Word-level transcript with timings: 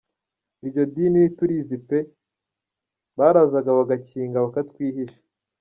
Iryo 0.65 0.83
dini 0.93 1.17
ntiturizi 1.21 1.77
pe 1.87 1.99
barazaga 3.17 3.69
bagakinga 3.79 4.37
bakatwihisha. 4.45 5.19